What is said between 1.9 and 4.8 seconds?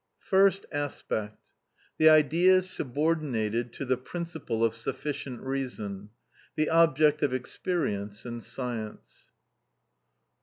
The Idea Subordinated To The Principle Of